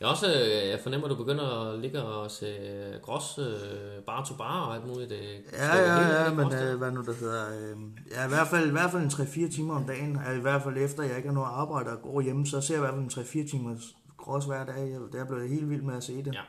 [0.00, 4.24] Jeg, også, øh, jeg fornemmer, at du begynder at ligge og se gros øh, bar
[4.24, 5.10] to bar og alt muligt.
[5.10, 5.20] Det
[5.52, 7.76] Ja, ja, ja, men øh, hvad nu der hedder, øh,
[8.10, 9.08] ja, i hvert fald, i hvert fald en
[9.48, 12.02] 3-4 timer om dagen, altså, i hvert fald efter jeg ikke har noget arbejde og
[12.02, 14.90] går hjemme, så ser jeg i hvert fald en 3-4 timers cross hver dag.
[14.90, 16.34] Jeg, det er blevet helt vildt med at se det.
[16.34, 16.40] Ja.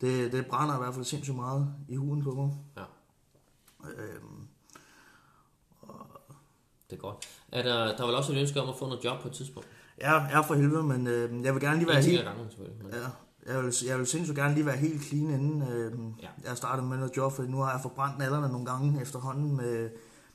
[0.00, 2.50] Det, det brænder i hvert fald sindssygt meget i huden på mig.
[2.76, 2.82] Ja.
[4.02, 4.46] Øhm,
[6.90, 7.16] Det er godt.
[7.52, 9.34] Er der, der er vel også et ønske om at få noget job på et
[9.34, 9.68] tidspunkt?
[10.00, 12.24] Jeg er for helvede, men øh, jeg vil gerne lige være helt...
[12.24, 12.46] gangen.
[12.82, 16.28] Men, Ja, jeg vil, jeg vil sindssygt gerne lige være helt clean, inden øh, Ja.
[16.44, 16.48] ja.
[16.48, 19.90] jeg startede med noget job, for nu har jeg forbrændt nallerne nogle gange efterhånden med,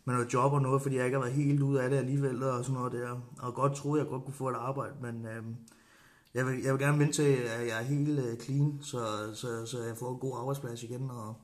[0.06, 2.44] med noget job og noget, fordi jeg ikke har været helt ude af det alligevel
[2.44, 3.22] og sådan noget der.
[3.40, 5.44] Og godt troede, jeg godt kunne få et arbejde, men øh,
[6.34, 9.66] jeg, vil, jeg vil gerne vente til, at jeg er helt øh, clean, så, så,
[9.66, 11.36] så jeg får en god arbejdsplads igen og,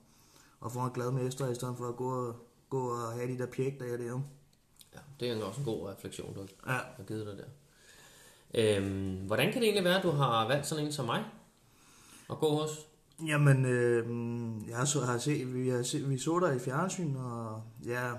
[0.59, 2.35] og får en glad mester, i stedet for at gå og,
[2.69, 4.19] gå og have de der pjek, der er der.
[4.93, 6.71] ja, det er også en god refleksion, du Ja.
[6.97, 7.43] har givet dig der.
[8.55, 11.23] Øhm, hvordan kan det egentlig være, at du har valgt sådan en som mig
[12.29, 12.69] at gå hos?
[13.27, 14.05] Jamen, øh,
[14.69, 18.11] jeg så, har set, vi, har set, vi så dig i fjernsyn, og ja,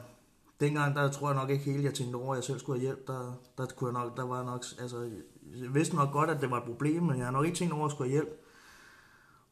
[0.60, 2.86] dengang, der tror jeg nok ikke helt, jeg tænkte over, at jeg selv skulle have
[2.86, 3.06] hjælp.
[3.06, 5.10] Der, der, kunne jeg nok, der var nok, altså,
[5.62, 7.74] jeg vidste nok godt, at det var et problem, men jeg har nok ikke tænkt
[7.74, 8.38] over, at jeg skulle have hjælp.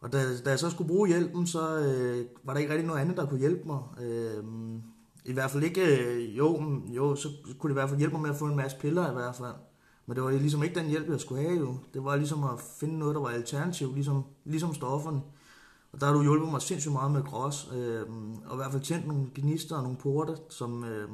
[0.01, 3.01] Og da, da jeg så skulle bruge hjælpen, så øh, var der ikke rigtig noget
[3.01, 3.81] andet, der kunne hjælpe mig.
[4.03, 4.45] Øh,
[5.25, 8.23] I hvert fald ikke, øh, jo, jo, så kunne det i hvert fald hjælpe mig
[8.23, 9.55] med at få en masse piller i hvert fald.
[10.11, 11.77] Men det var ligesom ikke den hjælp, jeg skulle have jo.
[11.95, 15.23] Det var ligesom at finde noget, der var alternativ, ligesom, ligesom stofferne.
[15.93, 18.03] Og der har du hjulpet mig sindssygt meget med grås, øh,
[18.47, 21.09] og i hvert fald tændt nogle gnister og nogle porte, som, øh,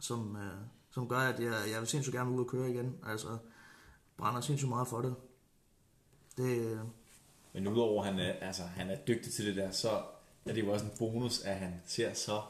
[0.00, 0.52] som, øh,
[0.90, 2.96] som gør, at jeg, jeg vil sindssygt gerne ud og køre igen.
[3.06, 3.28] Altså,
[4.16, 5.14] brænder sindssygt meget for det.
[6.36, 6.78] Det, øh,
[7.52, 9.90] Men udover at han er, altså, han er dygtig til det der, så
[10.46, 12.40] er det jo også en bonus, at han ser så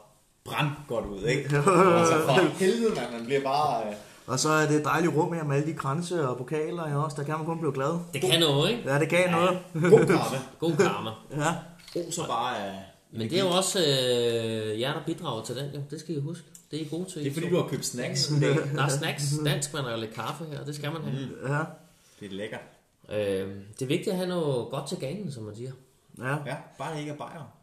[0.43, 1.57] brandgodt ud, ikke?
[1.99, 3.89] altså for helvede, man, man bliver bare...
[3.89, 3.95] Øh,
[4.29, 7.03] og så er det et dejligt rum her med alle de kranse og pokaler, ja,
[7.03, 7.15] også.
[7.17, 7.99] der kan man kun blive glad.
[8.13, 8.83] Det kan noget, ikke?
[8.93, 9.59] Ja, det kan noget.
[9.73, 10.37] god karme.
[10.59, 11.09] God karma.
[11.45, 11.55] Ja,
[11.95, 12.73] Roser bare af...
[13.11, 15.81] Men det er jo også øh, jer, der bidrager til den, jo.
[15.91, 16.43] Det skal I huske.
[16.71, 17.23] Det er I gode til.
[17.23, 18.27] Det er fordi, du har købt snacks.
[18.75, 21.25] Der er snacks, dansk, man har lidt kaffe her, det skal man have.
[21.25, 21.51] Mm.
[21.53, 21.59] ja,
[22.19, 22.59] Det er lækkert.
[23.09, 25.71] Øh, det er vigtigt at have noget godt til ganen, som man siger.
[26.19, 26.35] ja.
[26.45, 27.53] Ja, bare ikke er bajer.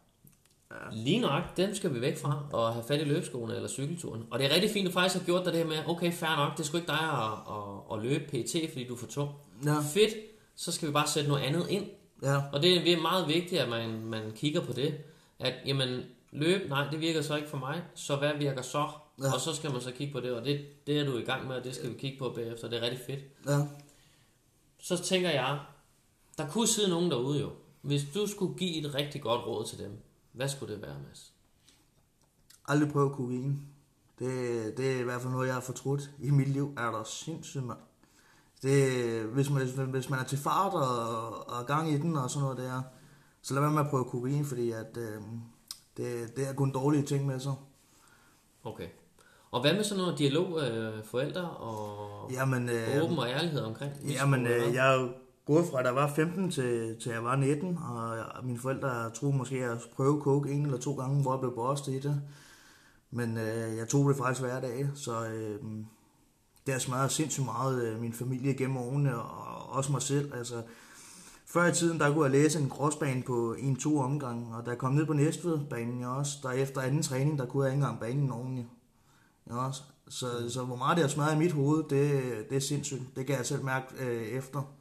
[0.91, 4.25] Lige nok, dem skal vi væk fra og have fat i løbeskoene eller cykelturen.
[4.31, 6.11] Og det er rigtig fint, at du faktisk har gjort dig det her med, okay,
[6.11, 8.97] fair nok, det er sgu ikke dig at, at, at løbe PT, fordi du er
[8.97, 9.29] for tung.
[9.65, 9.79] Ja.
[9.79, 10.13] Fedt,
[10.55, 11.85] så skal vi bare sætte noget andet ind.
[12.23, 12.41] ja.
[12.53, 14.97] Og det er meget vigtigt, at man, man kigger på det.
[15.39, 16.01] At, jamen,
[16.31, 18.77] løb, nej, det virker så ikke for mig, så hvad virker så?
[18.77, 19.25] Ja.
[19.25, 19.33] Ja.
[19.33, 21.47] Og så skal man så kigge på det, og det, det er du i gang
[21.47, 22.69] med, og det skal vi kigge på bagefter.
[22.69, 23.19] Det er rigtig fedt.
[23.47, 23.59] ja.
[24.79, 25.59] Så tænker jeg,
[26.37, 27.49] der kunne sidde nogen derude jo.
[27.81, 29.97] Hvis du skulle give et rigtig godt råd til dem,
[30.37, 31.33] hvad skulle det være, Mads?
[32.67, 33.61] Aldrig prøvet kokain.
[34.19, 36.73] Det, det er i hvert fald noget, jeg har fortrudt i mit liv.
[36.77, 37.77] Er der sindssygt, mand.
[38.61, 42.43] Det, hvis, man, hvis man er til fart og, og gang i den og sådan
[42.43, 42.81] noget der,
[43.41, 45.21] så lad være med at prøve kokain, fordi at, øh,
[45.97, 47.53] det, det er kun dårlige ting med sig.
[48.63, 48.87] Okay.
[49.51, 53.93] Og hvad med sådan noget dialog, øh, forældre og Jamen, øh, åben og ærlighed omkring?
[54.03, 55.09] Jamen, øh, jeg
[55.47, 59.37] gået fra, at jeg var 15 til, til jeg var 19, og mine forældre troede
[59.37, 62.21] måske, at jeg prøve coke en eller to gange, hvor jeg blev bost i det.
[63.11, 65.59] Men øh, jeg tog det faktisk hver dag, så øh,
[66.65, 70.33] det har smadret sindssygt meget øh, min familie gennem årene, og også mig selv.
[70.33, 70.63] Altså,
[71.45, 74.77] før i tiden, der kunne jeg læse en crossbane på en-to omgang, og da jeg
[74.77, 77.99] kom ned på Næstved-banen, jeg også, der efter anden træning, der kunne jeg ikke engang
[77.99, 78.67] banen ordentligt.
[79.49, 79.81] Ja, også.
[80.09, 83.15] Så, så hvor meget det har smadret i mit hoved, det, det er sindssygt.
[83.15, 84.76] Det kan jeg selv mærke øh, efter.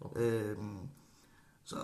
[0.00, 0.20] Okay.
[0.20, 0.78] Øhm,
[1.64, 1.76] så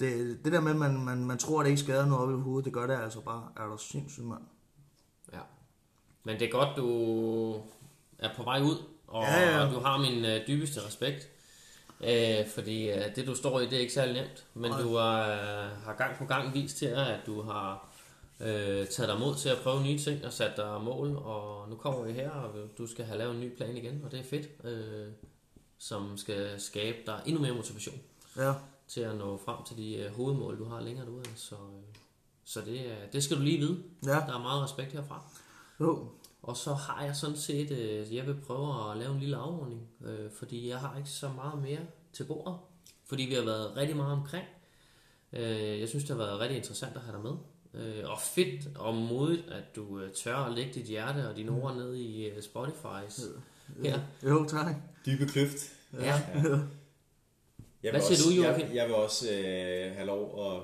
[0.00, 2.38] det, det der med, at man, man, man tror, at det ikke skader noget op
[2.40, 3.48] i hovedet, det gør det altså bare.
[3.56, 4.42] Er der sindssygt, mand.
[5.32, 5.40] Ja.
[6.24, 6.88] Men det er godt, du
[8.18, 9.72] er på vej ud, og Ja, ja.
[9.74, 11.28] du har min øh, dybeste respekt.
[12.04, 14.44] Øh, fordi øh, det, du står i, det er ikke særlig nemt.
[14.54, 14.80] Men Nej.
[14.80, 17.88] du øh, har gang på gang vist til, at du har
[18.40, 21.76] øh, taget dig mod til at prøve nye ting og sat dig mål, og nu
[21.76, 24.24] kommer vi her, og du skal have lavet en ny plan igen, og det er
[24.24, 25.08] fedt, øh,
[25.82, 28.00] som skal skabe dig endnu mere motivation
[28.36, 28.54] Ja.
[28.88, 31.24] til at nå frem til de øh, hovedmål, du har længere derude.
[31.36, 31.94] Så, øh,
[32.44, 33.82] så det, er- det skal du lige vide.
[34.04, 34.10] Ja.
[34.10, 35.22] Der er meget respekt herfra.
[35.80, 36.08] Jo.
[36.42, 39.88] Og så har jeg sådan set, øh, jeg vil prøve at lave en lille afrunding,
[40.04, 41.80] øh, fordi jeg har ikke så meget mere
[42.12, 42.56] til bordet,
[43.06, 44.44] fordi vi har været rigtig meget omkring.
[45.32, 47.34] Øh, jeg synes, det har været rigtig interessant at have dig med.
[47.74, 51.50] Øh, og fedt og modigt, at du øh, tør at lægge dit hjerte og dine
[51.62, 53.22] ord ned i øh, Spotify's
[53.84, 54.00] her.
[54.24, 54.74] Jo, tak.
[55.06, 55.72] Dybe kløft.
[55.92, 56.20] Ja.
[57.82, 58.66] Jeg Hvad vil siger også, du, Joachim?
[58.66, 60.62] Jeg, jeg vil også øh, have lov at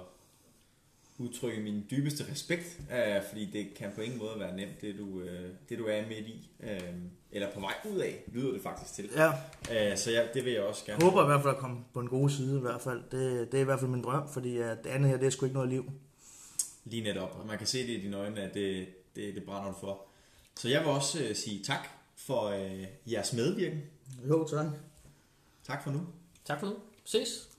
[1.18, 5.20] udtrykke min dybeste respekt, øh, fordi det kan på ingen måde være nemt, det du,
[5.20, 6.50] øh, det du er midt i.
[6.62, 6.80] Øh,
[7.32, 9.08] eller på vej ud af, lyder det faktisk til.
[9.16, 9.32] Ja,
[9.90, 11.04] Øh, så jeg, det vil jeg også gerne.
[11.04, 13.02] jeg håber i hvert fald at komme på en god side i hvert fald.
[13.10, 15.30] Det, det er i hvert fald min drøm, fordi at det andet her, det er
[15.30, 15.90] sgu ikke noget liv.
[16.84, 19.72] Lige netop, og man kan se det i dine øjne, at det, det, det brænder
[19.72, 20.02] du for.
[20.56, 23.80] Så jeg vil også øh, sige tak for øh, jeres medvirken.
[24.28, 24.66] Jo, tak.
[25.64, 26.00] Tak for nu.
[26.44, 26.76] Tak for nu.
[27.04, 27.55] Ses.